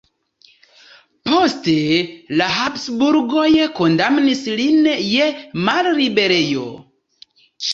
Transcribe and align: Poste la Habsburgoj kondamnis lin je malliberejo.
Poste 1.29 1.75
la 2.41 2.47
Habsburgoj 2.61 3.45
kondamnis 3.81 4.43
lin 4.63 4.91
je 5.11 5.29
malliberejo. 5.69 6.67